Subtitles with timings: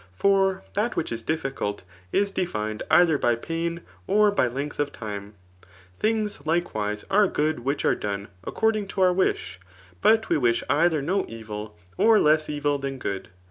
[0.15, 5.35] For that which is dif&colt is defined either by pain, or by length of time.
[6.01, 9.67] Thmgs, likewise, are good which are done according to our wish j
[10.01, 13.29] but we wkdi^her no evil, or less evil than good.